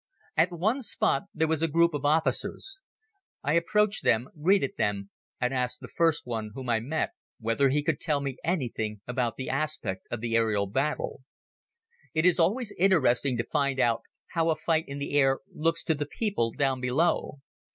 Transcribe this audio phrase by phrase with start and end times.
[0.35, 2.81] At one spot there was a group of officers.
[3.43, 7.83] I approached them, greeted them, and asked the first one whom I met whether he
[7.83, 11.21] could tell me anything about the aspect of the aerial battle.
[12.15, 14.01] It is always interesting to find out
[14.33, 17.39] how a fight in the air looks to the people down below.